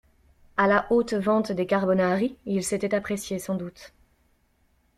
[0.57, 3.93] A la Haute Vente des carbonari, ils s'étaient appréciés, sans doute.